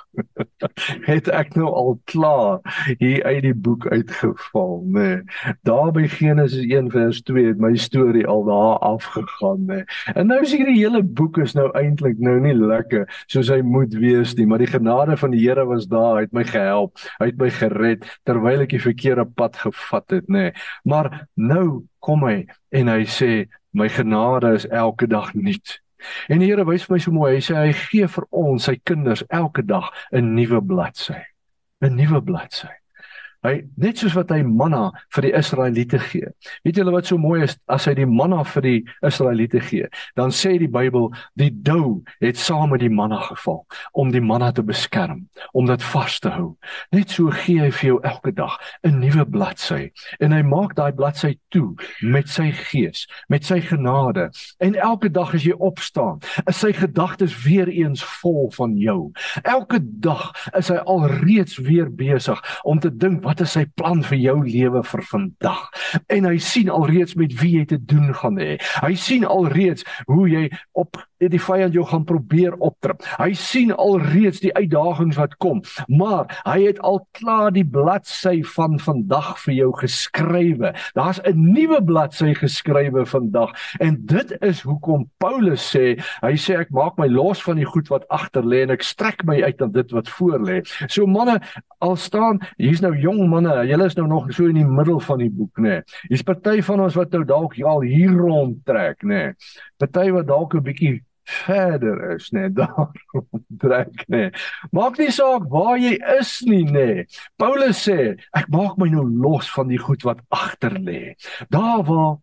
[1.11, 2.61] het ek nou al klaar
[2.99, 5.55] hier uit die boek uitgeval nê nee.
[5.69, 9.89] daar by Genesis 1 vers 2 het my storie al daar afgegaan nê nee.
[10.15, 13.95] en nou is hierdie hele boek is nou eintlik nou nie lekker soos hy moet
[14.01, 17.41] wees nie maar die genade van die Here was daar het my gehelp hy het
[17.41, 20.57] my gered terwyl ek die verkeerde pad gevat het nê nee.
[20.89, 23.33] maar nou kom hy en hy sê
[23.75, 25.81] my genade is elke dag nuut
[26.29, 28.77] En die Here wys vir my so mooi, hy sê hy gee vir ons, sy
[28.85, 31.21] kinders, elke dag 'n nuwe bladsy.
[31.83, 32.71] 'n Nuwe bladsy.
[33.45, 36.31] Hy net soos wat hy manna vir die Israeliete gee.
[36.65, 40.33] Weet julle wat so mooi is as hy die manna vir die Israeliete gee, dan
[40.33, 44.65] sê die Bybel die dou het saam met die manna geval om die manna te
[44.65, 46.55] beskerm, om dit vas te hou.
[46.97, 50.93] Net so gee hy vir jou elke dag 'n nuwe bladsy en hy maak daai
[50.93, 54.31] bladsy toe met sy gees, met sy genade.
[54.61, 59.13] En elke dag as jy opstaan, is sy gedagtes weer eens vol van jou.
[59.43, 64.19] Elke dag is hy alreeds weer besig om te dink wat is sy plan vir
[64.19, 65.65] jou lewe vir vandag?
[66.09, 68.59] En hy sien alreeds met wie jy te doen gaan hê.
[68.83, 70.99] Hy sien alreeds hoe jy op
[71.33, 73.05] die vyand jou gaan probeer optrap.
[73.19, 78.79] Hy sien alreeds die uitdagings wat kom, maar hy het al klaar die bladsy van
[78.83, 80.75] vandag vir jou geskrywe.
[80.95, 86.71] Daar's 'n nuwe bladsy geskrywe vandag en dit is hoekom Paulus sê, hy sê ek
[86.71, 89.73] maak my los van die goed wat agter lê en ek strek my uit aan
[89.73, 90.63] dit wat voor lê.
[90.89, 91.41] So manne,
[91.79, 95.19] al staan hier's nou jong manne, julle is nou nog so in die middel van
[95.23, 95.79] die boek, nê.
[95.81, 95.99] Nee.
[96.11, 99.09] Hier's party van ons wat nou dalk al hier rond trek, nê.
[99.09, 99.35] Nee.
[99.81, 102.91] Party wat dalk 'n bietjie verder is, nê, nee, daar
[103.59, 104.17] trek, nê.
[104.17, 104.31] Nee.
[104.73, 106.87] Maak nie saak waar jy is nie, nê.
[106.95, 107.07] Nee.
[107.41, 111.15] Paulus sê, ek maak my nou los van die goed wat agter lê.
[111.49, 112.19] Daar waar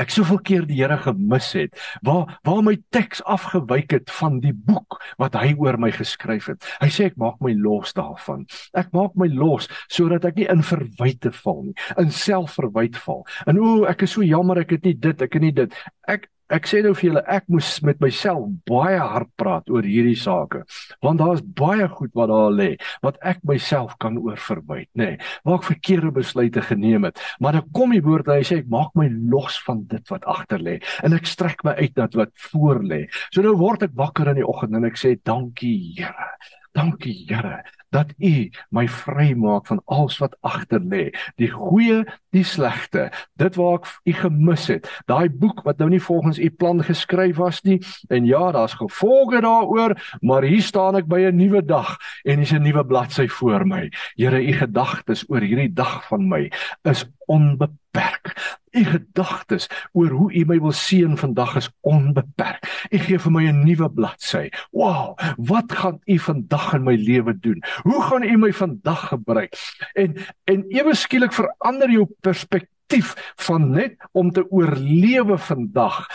[0.00, 4.54] ek soveel keer die Here gemis het, waar waar my teks afgewyk het van die
[4.54, 6.66] boek wat hy oor my geskryf het.
[6.82, 8.44] Hy sê ek maak my los daarvan.
[8.74, 13.24] Ek maak my los sodat ek nie in verwyte val nie, in selfverwyte val.
[13.46, 15.82] En o, ek is so jammer ek het nie dit, ek het nie dit.
[16.10, 20.18] Ek ek sê nou vir julle ek moes met myself baie hard praat oor hierdie
[20.18, 20.64] sake
[21.04, 22.70] want daar's baie goed wat daar lê
[23.06, 25.14] wat ek myself kan oor verwyd nê.
[25.14, 27.20] Nee, waar ek verkeerde besluite geneem het.
[27.40, 30.26] Maar dan kom die woord en hy sê ek maak my los van dit wat
[30.30, 33.04] agter lê en ek strek my uit na wat voor lê.
[33.30, 36.30] So nou word ek wakker in die oggend en ek sê dankie Here.
[36.74, 37.62] Dankie Here
[37.94, 41.04] dat U my vrymaak van alles wat agter lê,
[41.38, 42.02] die goeie,
[42.34, 44.88] die slegte, dit waar ek U gemis het.
[45.10, 47.78] Daai boek wat nou nie volgens U plan geskryf was nie
[48.10, 52.52] en ja, daar's gevolge daaroor, maar hier staan ek by 'n nuwe dag en hier's
[52.52, 53.90] 'n nuwe bladsy voor my.
[54.16, 56.50] Here, U gedagtes oor hierdie dag van my
[56.82, 58.34] is onbeperk.
[58.74, 62.66] U gedagtes oor hoe U my wil seën vandag is onbeperk.
[62.90, 64.50] U gee vir my 'n nuwe bladsy.
[64.72, 67.62] Wow, wat gaan U vandag in my lewe doen?
[67.84, 69.56] Hoe gaan U my vandag gebruik?
[69.92, 70.16] En
[70.48, 73.12] en ewe skielik verander jou perspektief
[73.44, 76.06] van net om te oorlewe vandag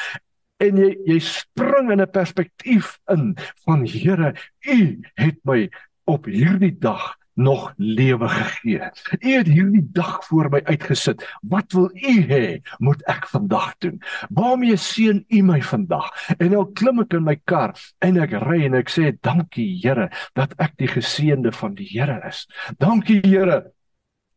[0.60, 4.34] en jy jy spring in 'n perspektief in van Here,
[4.66, 5.70] U het my
[6.06, 8.90] op hierdie dag nog lewe gegee.
[9.20, 11.24] U het hierdie dag voor my uitgesit.
[11.42, 14.02] Wat wil U hê moet ek vandag doen?
[14.30, 16.12] Waarmee seën U my vandag?
[16.38, 20.10] En nou klim ek in my kar en ek ry en ek sê dankie Here
[20.36, 22.44] dat ek die geseënde van die Here is.
[22.78, 23.70] Dankie Here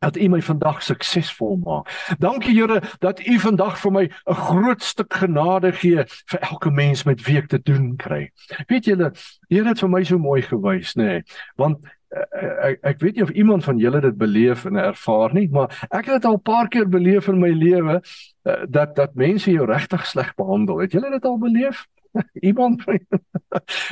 [0.03, 1.91] dat U my vandag suksesvol maak.
[2.19, 7.05] Dankie Here dat U vandag vir my 'n groot stuk genade gee vir elke mens
[7.05, 8.31] met wie ek te doen kry.
[8.69, 9.13] Weet julle,
[9.49, 11.03] Here het vir my so mooi gewys, nê?
[11.03, 11.23] Nee,
[11.57, 11.79] want
[12.13, 16.11] ek ek weet nie of iemand van julle dit beleef en ervaar nie, maar ek
[16.11, 18.03] het dit al 'n paar keer beleef in my lewe
[18.45, 20.79] uh, dat dat mense jou regtig sleg behandel.
[20.79, 21.87] Het julle dit al beleef?
[22.49, 22.85] iemand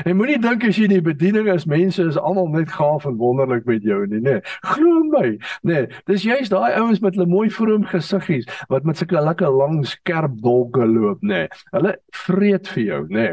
[0.04, 3.16] En moenie dink as jy in die bediening is, mense is almal net gaaf en
[3.20, 4.38] wonderlik met jou nie, nê.
[4.72, 5.34] Glo my.
[5.68, 9.82] Nê, dis juist daai ouens met hulle mooi vroom gesiggies wat met sulke lekker lang
[9.88, 11.46] skerp dolke loop, nê.
[11.74, 13.28] Hulle vreet vir jou, nê.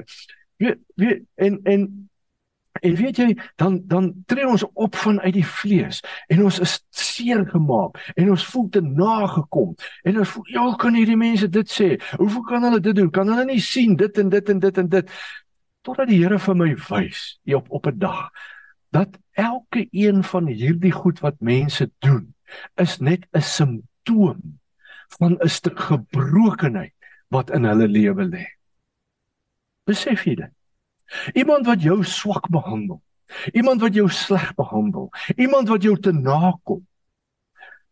[0.63, 1.88] Weet weet en en
[2.82, 7.46] En weet jy, dan dan tree ons op vanuit die vlees en ons is seer
[7.50, 9.76] gemaak en ons voel te nagekom.
[10.04, 11.90] En ons voel, ja, kan hierdie mense dit sê?
[12.18, 13.12] Hoe kan hulle dit doen?
[13.12, 15.18] Kan hulle nie sien dit en dit en dit en dit
[15.82, 18.30] totdat die Here vir my wys op op 'n dag
[18.92, 22.34] dat elke een van hierdie goed wat mense doen
[22.76, 24.60] is net 'n simptoom
[25.18, 26.94] van 'n stuk gebrokenheid
[27.28, 28.46] wat in hulle lewe lê.
[29.84, 30.57] Besef jy dit?
[31.34, 33.02] Iemand wat jou swak behandel.
[33.54, 35.10] Iemand wat jou sleg behandel.
[35.36, 36.86] Iemand wat jou te nakom.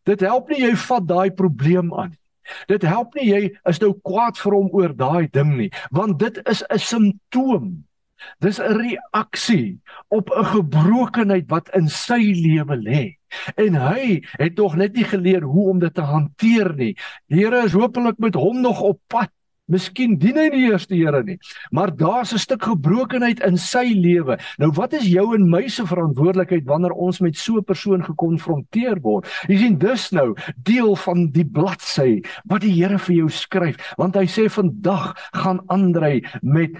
[0.06, 2.22] Dit help nie jy vat daai probleem aan nie.
[2.70, 6.38] Dit help nie jy is nou kwaad vir hom oor daai ding nie, want dit
[6.46, 7.86] is 'n simptoom.
[8.40, 13.18] Dis 'n reaksie op 'n gebrokenheid wat in sy lewe lê.
[13.58, 16.96] En hy het tog net nie geleer hoe om dit te hanteer nie.
[17.28, 19.30] Here is hopelik met hom nog op pad
[19.66, 21.40] Miskien dien hy nie eers die Here nie,
[21.74, 24.38] maar daar's 'n stuk gebrokenheid in sy lewe.
[24.60, 29.02] Nou wat is jou en my se verantwoordelikheid wanneer ons met so 'n persoon gekonfronteer
[29.02, 29.26] word?
[29.48, 34.16] Jy sien dus nou deel van die bladsy wat die Here vir jou skryf, want
[34.16, 36.72] hy sê vandag gaan Andrei met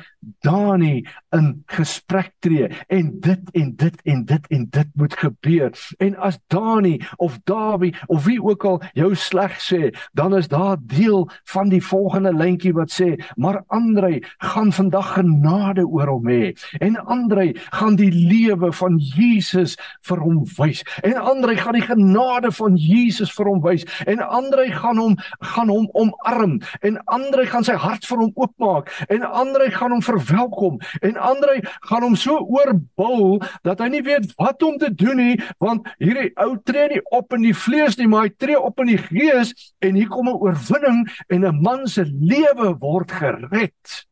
[0.44, 5.72] Dani in gesprek tree en dit en dit en dit en dit moet gebeur.
[6.00, 10.78] En as Dani of Dawie of wie ook al jou sleg sê, dan is daar
[10.80, 16.54] deel van die volgende lyntjie wat sê, maar Andrei gaan vandag genade oor hom hê
[16.80, 19.76] en Andrei gaan die lewe van Jesus
[20.08, 20.84] vir hom wys.
[21.04, 25.70] En Andrei gaan die genade van Jesus vir hom wys en Andrei gaan hom gaan
[25.70, 30.80] hom omarm en Andrei gaan sy hart vir hom oopmaak en Andrei gaan hom verwelkom
[31.02, 35.36] en Andrei gaan hom so oorbul dat hy nie weet wat om te doen nie
[35.64, 38.94] want hierdie ou tree nie op in die vlees nie maar hy tree op in
[38.94, 39.54] die gees
[39.86, 44.06] en hier kom 'n oorwinning en 'n man se lewe lewe word gered.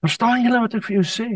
[0.00, 1.28] Verstaan julle wat ek vir jou sê?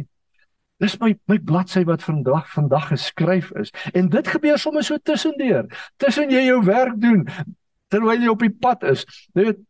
[0.82, 5.68] Dis my my bladsy wat vandag vandag geskryf is en dit gebeur sommer so tussendeur.
[5.98, 7.26] Tussen jy jou werk doen
[7.92, 9.04] terwyl jy op die pad is.
[9.36, 9.60] Weet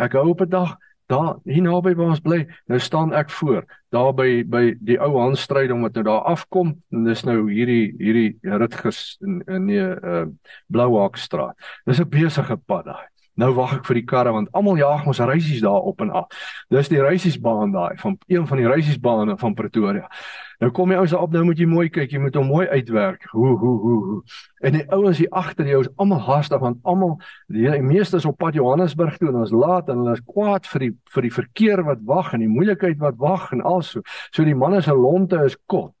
[0.00, 3.62] ek hou op 'n dag daar hier naby waar ons bly, nou staan ek voor,
[3.94, 7.94] daar by by die ou Hansstryd om wat nou daar afkom en dis nou hierdie
[7.98, 10.26] hierdie Rutgers in nee uh
[10.66, 11.54] Blouhakstraat.
[11.86, 13.06] Dis 'n besige pad daai.
[13.36, 16.28] Nou wag ek vir die karre want almal jaag ons reisies daar op en af.
[16.72, 20.08] Dis die reisiesbaan daai van een van die reisiesbane van Pretoria.
[20.64, 22.64] Nou kom jy ou se op nou moet jy mooi kyk, jy moet hom mooi
[22.70, 23.26] uitwerk.
[23.36, 24.22] Hoe hoe hoe hoe.
[24.64, 27.18] En die ouens hier agter jou is almal haastig want almal
[27.52, 30.68] die, die meeste is op pad Johannesburg toe en ons laat en hulle is kwaad
[30.72, 34.00] vir die vir die verkeer wat wag en die moeilikheid wat wag en also.
[34.32, 35.92] So die manne se lonte is kot.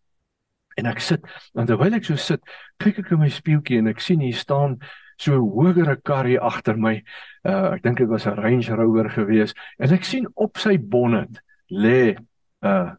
[0.76, 1.24] En ek sit,
[1.56, 2.42] want terwyl ek so sit,
[2.80, 4.76] kyk ek in my spieeltjie en ek sien hier staan
[5.16, 7.02] so 'n hogere kar hier agter my.
[7.44, 11.40] Uh ek dink dit was 'n Range Rover gewees en ek sien op sy bonnet
[11.70, 12.26] lê 'n
[12.62, 12.94] uh,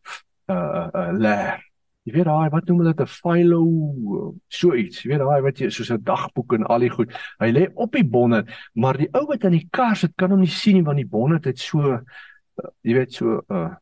[0.49, 1.63] 'n uh, 'n uh, leer.
[2.07, 5.03] Jy weet daai wat noem hulle dit 'n philo so iets.
[5.03, 7.11] Jy weet daai wat jy soos 'n dagboek en al die goed.
[7.39, 10.39] Hy lê op die bonnet, maar die ou wat in die kar sit kan hom
[10.39, 11.99] nie sien nie want die bonnet het so uh,
[12.83, 13.75] jy weet so 'n uh,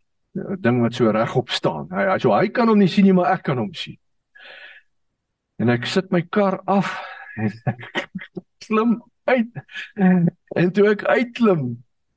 [0.60, 1.88] ding wat so regop staan.
[1.91, 3.98] Hy so hy kan hom nie sien nie, maar ek kan hom sien.
[5.60, 7.00] En ek sit my kar af
[8.65, 9.60] klim uit.
[10.56, 11.67] En toe ek uitklim,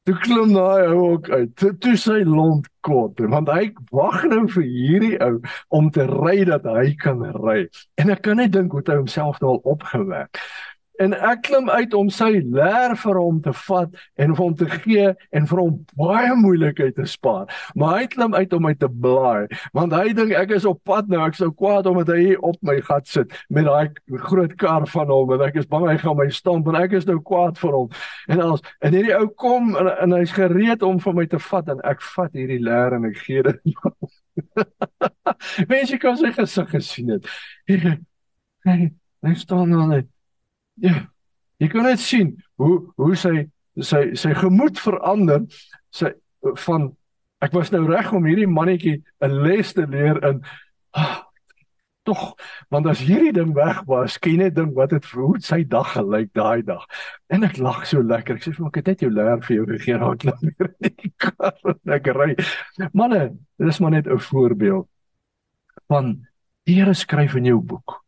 [0.09, 1.53] toe klim daai ou ook uit.
[1.61, 5.35] Toe, toe sy lont kort, want hy wag nou vir hierdie ou
[5.81, 7.61] om te ry dat hy kan ry.
[8.01, 10.41] En ek kan net dink hoe hy homself nou al opgewerk
[11.03, 14.69] en ek klim uit om sy leer vir hom te vat en vir hom te
[14.73, 17.47] gee en vir hom baie moeilikheid te spaar.
[17.79, 21.11] Maar hy klim uit om my te blaai want hy dink ek is op pad
[21.11, 23.95] nou, ek sou kwaad omdat hy hier op my gat sit met daai
[24.29, 27.09] groot kar van hom en ek is bang hy gaan my stamp en ek is
[27.09, 27.89] nou kwaad vir hom.
[28.29, 31.73] En als en hierdie ou kom en, en hy's gereed om vir my te vat
[31.75, 33.75] en ek vat hierdie leer en ek gee dit.
[35.73, 37.35] Mense kan sy gesig gesien het.
[37.69, 38.79] Hy
[39.27, 40.07] hy staan nou net
[40.81, 41.07] Ja.
[41.59, 45.47] Jy kan net sien hoe hoe sy sy sy gemoed verander.
[45.95, 46.13] Sy
[46.67, 46.93] van
[47.43, 50.43] ek was nou reg om hierdie mannetjie 'n les te leer in
[50.95, 51.23] ah,
[52.09, 52.35] tog
[52.73, 55.93] want as hierdie ding weg was, kan jy net dink wat het hoe sy dag
[55.95, 56.85] gelyk daai dag.
[57.29, 58.39] En ek lag so lekker.
[58.39, 60.97] Ek sê vir my ek het net jou leer vir jou raak laat weer in
[61.03, 62.31] die kar en ek ry.
[62.93, 63.23] Manne,
[63.59, 64.89] dis maar net 'n voorbeeld
[65.89, 66.19] van
[66.69, 68.05] Here skryf in jou boek.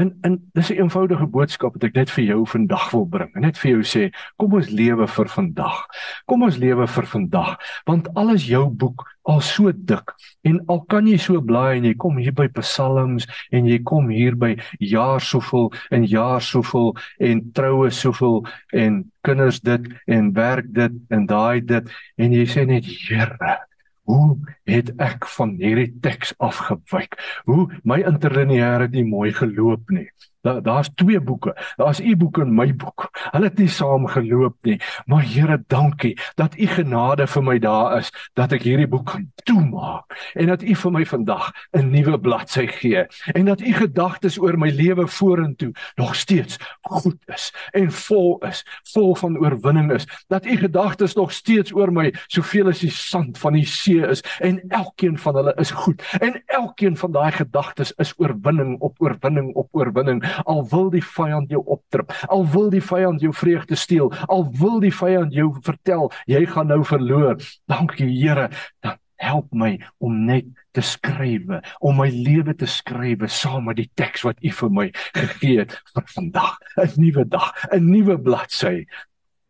[0.00, 3.34] En en dis 'n eenvoudige boodskap wat ek net vir jou vandag wil bring.
[3.34, 5.86] Net vir jou sê, kom ons lewe vir vandag.
[6.24, 11.06] Kom ons lewe vir vandag, want alles jou boek al so dik en al kan
[11.06, 15.22] jy so blaai en jy kom hier by psalms en jy kom hier by jaar
[15.22, 18.42] soveel en jaar soveel en troue soveel
[18.84, 23.71] en kinders dit en werk dit en daai dit en jy sê net Here
[24.10, 27.14] Hoe het ek van hierdie teks afgewyk?
[27.46, 30.08] Hoe my interlineêre het nie mooi geloop nie.
[30.42, 31.56] Daar daar's twee boeke.
[31.76, 33.08] Daar's u boek en my boek.
[33.30, 34.80] Hulle het nie saam geloop nie.
[35.06, 39.28] Maar Here, dankie dat u genade vir my daar is dat ek hierdie boek kan
[39.46, 44.38] toemaak en dat u vir my vandag 'n nuwe bladsy gee en dat u gedagtes
[44.38, 50.06] oor my lewe vorentoe nog steeds goed is en vol is, vol van oorwinning is.
[50.28, 54.24] Dat u gedagtes nog steeds oor my soveel as die sand van die see is
[54.40, 59.54] en elkeen van hulle is goed en elkeen van daai gedagtes is oorwinning op oorwinning
[59.54, 64.12] op oorwinning al wil die vyand jou optrip, al wil die vyand jou vreugde steel,
[64.28, 67.38] al wil die vyand jou vertel jy gaan nou verloor.
[67.70, 73.68] Dankie Here, dan help my om net te skrywe, om my lewe te skrywe saam
[73.68, 77.86] met die teks wat U vir my gegee het vir vandag, 'n nuwe dag, 'n
[77.86, 78.86] nuwe bladsy.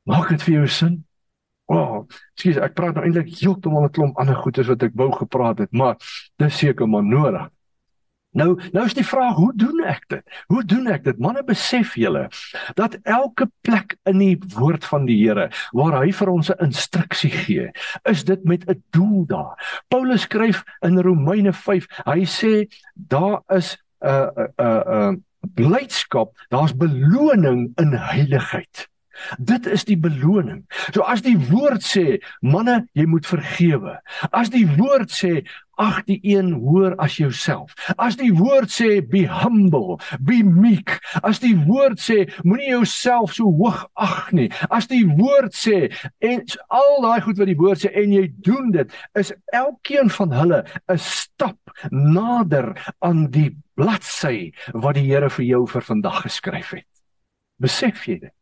[0.06, 1.04] Maak dit vir jou sin?
[1.70, 5.10] O, oh, skus, ek praat nou eintlik heeltemal 'n klomp ander goedes wat ek wou
[5.12, 5.96] gepraat het, maar
[6.38, 7.48] dis seker maar nodig.
[8.32, 10.36] Nou, nou is die vraag, hoe doen ek dit?
[10.48, 11.18] Hoe doen ek dit?
[11.20, 12.28] Manne, besef julle
[12.78, 17.30] dat elke plek in die woord van die Here waar hy vir ons 'n instruksie
[17.30, 17.68] gee,
[18.08, 19.82] is dit met 'n doel daar.
[19.88, 25.10] Paulus skryf in Romeine 5, hy sê daar is 'n uh, 'n uh, 'n uh,
[25.10, 25.12] uh,
[25.54, 28.88] blydskap, daar's beloning in heiligheid.
[29.38, 30.64] Dit is die beloning.
[30.94, 33.98] So as die woord sê, manne, jy moet vergewe.
[34.32, 35.42] As die woord sê,
[35.80, 37.74] ag die een hoor as jouself.
[37.96, 40.98] As die woord sê be humble, be meek.
[41.24, 44.48] As die woord sê moenie jouself so hoog ag nie.
[44.70, 45.88] As die woord sê
[46.24, 50.36] en al daai goed wat die woord sê en jy doen dit, is elkeen van
[50.36, 51.58] hulle 'n stap
[51.90, 56.88] nader aan die bladsy wat die Here vir jou vir vandag geskryf het.
[57.58, 58.34] Besef jy dit?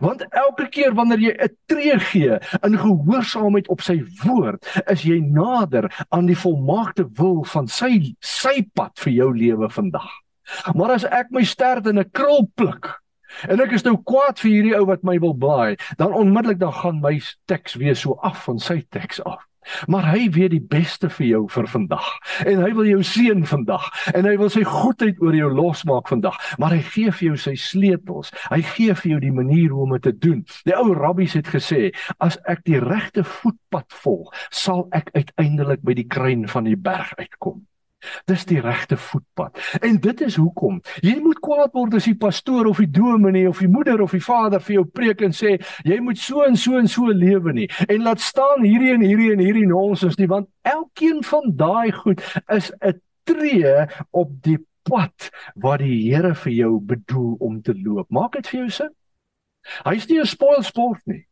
[0.00, 5.20] Want elke keer wanneer jy 'n tree gee in gehoorsaamheid op sy woord, is jy
[5.20, 10.10] nader aan die volmaakte wil van sy sy pad vir jou lewe vandag.
[10.74, 13.00] Maar as ek my stert in 'n krul pluk
[13.48, 16.72] en ek is nou kwaad vir hierdie ou wat my wil blaai, dan onmiddellik dan
[16.72, 19.46] gaan my teks weer so af van sy teks af.
[19.86, 22.08] Maar hy weet die beste vir jou vir vandag.
[22.48, 23.88] En hy wil jou seën vandag.
[24.14, 26.38] En hy wil sy goedheid oor jou losmaak vandag.
[26.58, 28.32] Maar hy gee vir jou sy sleutels.
[28.48, 30.44] Hy gee vir jou die manier hoe om dit te doen.
[30.68, 35.96] Die ou rabbies het gesê, as ek die regte voetpad volg, sal ek uiteindelik by
[35.98, 37.60] die kruin van die berg uitkom.
[38.24, 39.58] Dis die regte voetpad.
[39.80, 43.60] En dit is hoekom jy moet kwaad word as die pastoor of die dominee of
[43.60, 46.78] die moeder of die vader vir jou preek en sê jy moet so en so
[46.80, 47.68] en so lewe nie.
[47.88, 52.24] En laat staan hierdie en hierdie en hierdie nonsens nie want elkeen van daai goed
[52.48, 54.58] is 'n tree op die
[54.88, 58.10] pad wat die Here vir jou bedoel om te loop.
[58.10, 58.94] Maak dit vir jou sin?
[59.84, 61.26] Hy's nie 'n spoilsport nie.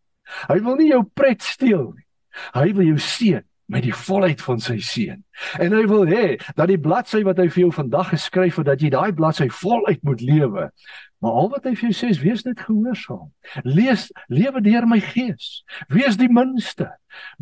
[0.49, 2.07] Hy wil nie jou pret steel nie.
[2.55, 5.19] Hy wil jou seën met die volheid van sy seën.
[5.61, 8.83] En hy wil hê dat die bladsy wat hy vir jou vandag geskryf het, dat
[8.83, 10.69] jy daai bladsy voluit moet lewe.
[11.21, 13.29] Maar al wat hy vir jou sê is wees net gehoorsaam.
[13.67, 15.63] Lees lewe deur my gees.
[15.93, 16.89] Wees die minste.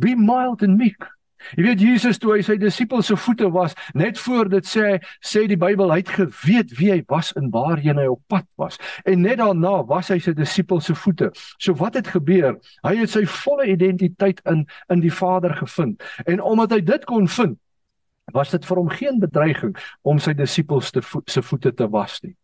[0.00, 1.06] Be mild and meek.
[1.54, 5.44] Jy weet Jesus toe hy sy disippels se voete was, net voor dit sê sê
[5.46, 8.80] die Bybel hy het geweet wie hy was en waarheen hy op pad was.
[9.06, 11.30] En net daarna was hy sy disippels se voete.
[11.62, 12.56] So wat het gebeur?
[12.86, 16.02] Hy het sy volle identiteit in in die Vader gevind.
[16.26, 17.58] En omdat hy dit kon vind,
[18.34, 22.18] was dit vir hom geen bedreiging om sy disippels te vo se voete te was
[22.24, 22.34] nie.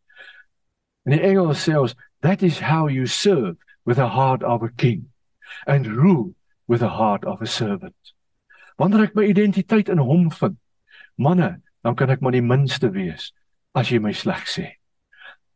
[1.06, 4.70] In die Engels sê ons that is how you serve with a heart of a
[4.78, 5.08] king
[5.66, 6.34] and rule
[6.68, 7.96] with a heart of a servant.
[8.82, 10.56] Wanneer ek my identiteit in hom vind,
[11.14, 11.52] manne,
[11.86, 13.28] dan kan ek maar die minste wees
[13.78, 14.64] as jy my sleg sê.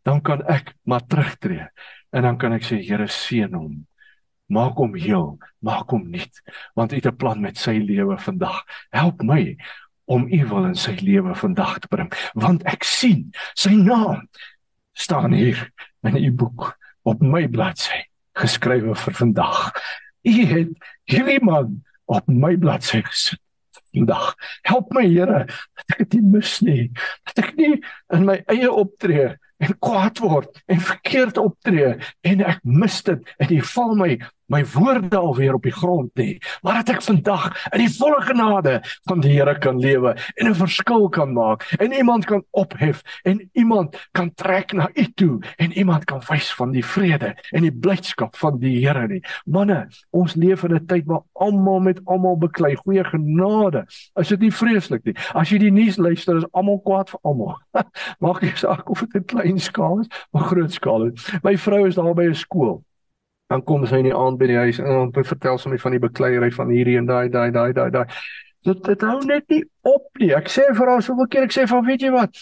[0.07, 1.67] Dan kan ek maar terugtreë
[2.15, 3.81] en dan kan ek sê Here seën hom.
[4.47, 6.39] Maak hom heel, maak hom nuut,
[6.79, 8.63] want U het 'n plan met sy lewe vandag.
[8.95, 9.57] Help my
[10.07, 14.29] om U wil in sy lewe vandag te bring, want ek sien sy naam
[14.95, 15.73] staan hier
[16.05, 18.07] in U boek op my bladsy
[18.39, 19.75] geskrywe vir vandag.
[20.23, 20.71] U het
[21.11, 23.41] hierdie man op my bladsy gesit.
[23.93, 26.91] Vandag help my Here dat ek dit mis nie.
[27.29, 27.75] Dat ek nie
[28.15, 31.95] in my eie optree en kwaad word en verkeerd optree
[32.29, 34.11] en ek mis dit en jy val my
[34.49, 38.81] my woorde alweer op die grond nie maar dat ek vandag in die volle genade
[39.09, 43.51] van die Here kan lewe en 'n verskil kan maak en iemand kan ophef en
[43.53, 47.73] iemand kan trek na U toe en iemand kan wys van die vrede en die
[47.73, 49.23] blydskap van die Here nie.
[49.45, 52.75] Manne ons leef in 'n tyd waar almal met almal beklei.
[52.77, 53.87] Goeie genade.
[54.17, 55.15] Is dit nie vreeslik nie?
[55.35, 57.59] As jy die nuus luister is almal kwaad vir almal.
[58.21, 61.33] Maak nie saak of dit 'n klein skaal is of groot skaal is.
[61.43, 62.86] My vrou is daar by 'n skool
[63.53, 65.95] dan kom sy in die aand by die huis en dan vertel sy my van
[65.95, 68.09] die bekleierery van hierdie en daai daai daai daai daai.
[68.67, 70.33] Dit dit hou net nie op nie.
[70.35, 72.33] Ek sê vir haar soveel keer ek sê van weet jy wat?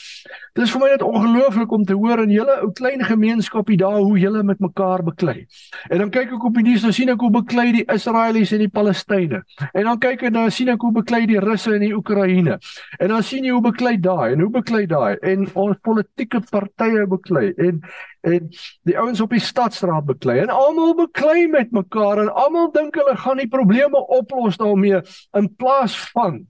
[0.56, 4.16] Dis vir my net ongelooflik om te hoor in julle ou klein gemeenskapie daar hoe
[4.22, 5.42] julle met mekaar beklei.
[5.90, 8.64] En dan kyk ek op die nuus dan sien ek hoe beklei die Israeliese en
[8.64, 9.42] die Palestynë.
[9.74, 12.56] En dan kyk ek dan sien ek hoe beklei die Russe en die Oekraïne.
[12.96, 15.20] En dan sien jy hoe beklei daai en hoe beklei daai.
[15.20, 17.50] En ons politieke partye beklei.
[17.60, 17.84] En
[18.24, 18.48] en
[18.88, 23.16] die ouens op die stadstraat beklei en almal beklei met mekaar en almal dink hulle
[23.20, 25.02] gaan die probleme oplos daarmee
[25.36, 26.46] in plaas van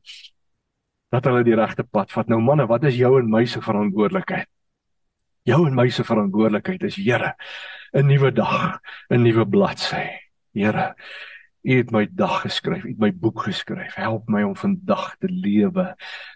[1.15, 2.31] dat hulle die regte pad vat.
[2.31, 4.49] Nou manne, wat is jou en my se verantwoordelikheid?
[5.47, 7.35] Jou en my se verantwoordelikheid is Here,
[7.95, 10.09] 'n nuwe dag, 'n nuwe bladsy.
[10.55, 10.95] Here,
[11.65, 13.95] U het my dag geskryf, U het my boek geskryf.
[13.97, 15.95] Help my om vandag te lewe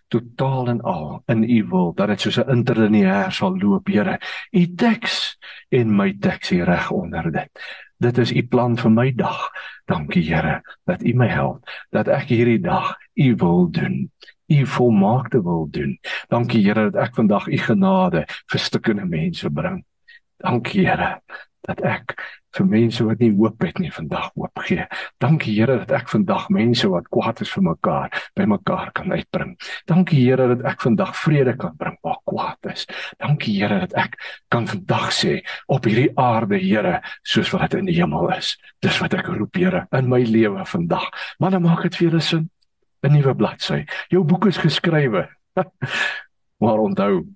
[0.08, 4.18] totaal en al in U wil, dat dit soos 'n interlineêr sal loop, Here.
[4.52, 5.36] U teks
[5.68, 7.50] en my teks hier reg onder dit.
[7.98, 9.50] Dit is U plan vir my dag.
[9.84, 14.10] Dankie Here dat U my help, dat ek hierdie dag U wil doen.
[14.46, 15.98] U volmaakte wil doen.
[16.28, 19.84] Dankie Here dat ek vandag U genade vir stukkende mense bring.
[20.36, 21.20] Dankie Here
[21.68, 22.16] dat ek
[22.56, 24.84] vir mense wat nie hoop het nie vandag hoop gee.
[25.20, 29.54] Dankie Here dat ek vandag mense wat kwaad is vir mekaar bymekaar kan uitbring.
[29.90, 32.86] Dankie Here dat ek vandag vrede kan bring waar kwaad is.
[33.20, 34.16] Dankie Here dat ek
[34.52, 35.38] kan vandag sê
[35.68, 38.56] op hierdie aarde Here soos wat in die hemel is.
[38.84, 41.10] Dis wat ek roep Here in my lewe vandag.
[41.38, 42.48] Maar dan maak dit vir julle sin.
[42.98, 43.84] 'n Nuwe bladsy.
[44.10, 45.28] Jou boek is geskrywe.
[46.62, 47.28] maar onthou,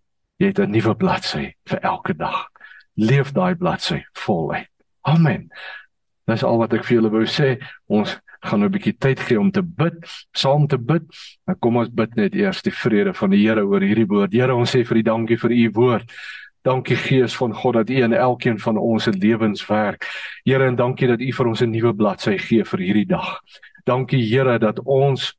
[0.43, 2.52] jy het 'n nuwe bladsy vir elke dag
[2.95, 4.69] leef daai bladsy voluit.
[5.03, 5.49] Amen.
[6.31, 7.57] Dis al wat ek vir julle wou sê.
[7.91, 9.95] Ons gaan nou 'n bietjie tyd gee om te bid,
[10.35, 11.03] saam te bid.
[11.47, 14.33] Nou kom ons bid net eers die vrede van die Here oor hierdie woord.
[14.33, 16.11] Here, ons sê vir U dankie vir U woord.
[16.65, 20.07] Dankie Gees van God dat U in elkeen van ons se lewens werk.
[20.45, 23.41] Here, en dankie dat U vir ons 'n nuwe bladsy gee vir hierdie dag.
[23.85, 25.35] Dankie Here dat ons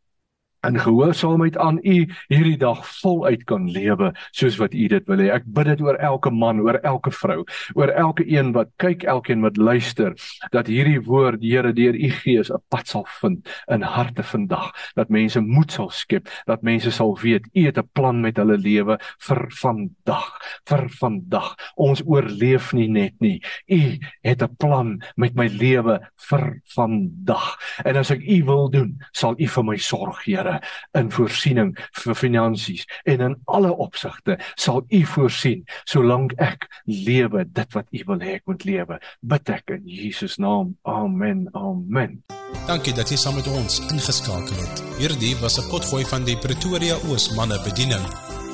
[0.67, 1.97] in gehoorsaamheid aan U
[2.31, 5.29] hierdie dag voluit kan lewe soos wat U dit wil hê.
[5.35, 7.43] Ek bid dit oor elke man, oor elke vrou,
[7.75, 10.15] oor elke een wat kyk, elkeen wat luister,
[10.55, 15.09] dat hierdie woord, Here, deur U Gees 'n pad sal vind in harte vandag, dat
[15.09, 18.97] mense moed sal skep, dat mense sal weet U het 'n plan met hulle lewe
[19.19, 21.55] vir vandag, vir vandag.
[21.75, 23.41] Ons oorleef nie net nie.
[23.67, 25.99] U het 'n plan met my lewe
[26.29, 27.59] vir vandag.
[27.85, 30.52] En as ek U wil doen, sal U vir my sorg, Here
[30.93, 31.73] in voorsiening
[32.03, 32.85] vir finansies.
[33.03, 38.37] En in alle opsigte sal U voorsien solank ek lewe dit wat U wil hê
[38.39, 38.99] ek moet lewe.
[39.21, 40.75] Bid ek in Jesus naam.
[40.83, 41.47] Amen.
[41.53, 42.23] Amen.
[42.67, 44.83] Dankie dat jy saam met ons ingeskakel het.
[44.99, 48.05] Hierdie was 'n potgooi van die Pretoria Oos manne bediening.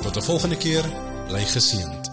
[0.02, 0.84] Tot 'n volgende keer.
[1.28, 2.09] Bly geseënd.